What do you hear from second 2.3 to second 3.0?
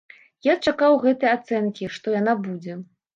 будзе.